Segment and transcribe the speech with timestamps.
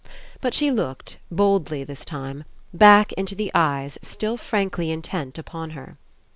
[0.41, 5.99] But she looked, boldly this time, back into the eyes still frankly intent upon her.